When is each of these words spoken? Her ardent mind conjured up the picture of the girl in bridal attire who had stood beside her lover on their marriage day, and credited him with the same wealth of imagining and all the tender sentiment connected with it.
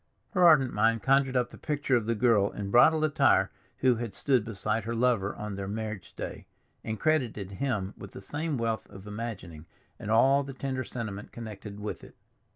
Her 0.31 0.43
ardent 0.47 0.73
mind 0.73 1.03
conjured 1.03 1.37
up 1.37 1.51
the 1.51 1.59
picture 1.59 1.95
of 1.95 2.07
the 2.07 2.15
girl 2.15 2.49
in 2.49 2.71
bridal 2.71 3.03
attire 3.03 3.51
who 3.81 3.97
had 3.97 4.15
stood 4.15 4.43
beside 4.43 4.83
her 4.85 4.95
lover 4.95 5.35
on 5.35 5.53
their 5.53 5.67
marriage 5.67 6.15
day, 6.15 6.47
and 6.83 6.99
credited 6.99 7.51
him 7.51 7.93
with 7.95 8.13
the 8.13 8.19
same 8.21 8.57
wealth 8.57 8.89
of 8.89 9.05
imagining 9.05 9.67
and 9.99 10.09
all 10.09 10.41
the 10.41 10.53
tender 10.55 10.83
sentiment 10.83 11.31
connected 11.31 11.79
with 11.79 12.03
it. 12.03 12.15